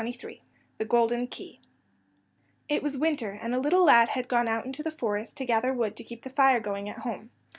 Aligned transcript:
THE 0.79 0.85
GOLDEN 0.87 1.27
KEY 1.27 1.59
It 2.67 2.81
was 2.81 2.97
winter, 2.97 3.37
and 3.39 3.53
a 3.53 3.59
little 3.59 3.83
lad 3.83 4.09
had 4.09 4.27
gone 4.27 4.47
out 4.47 4.65
into 4.65 4.81
the 4.81 4.89
forest 4.89 5.37
to 5.37 5.45
gather 5.45 5.75
wood 5.75 5.95
to 5.97 6.03
keep 6.03 6.23
the 6.23 6.31
fire 6.31 6.59
going 6.59 6.89
at 6.89 7.01
home. 7.05 7.29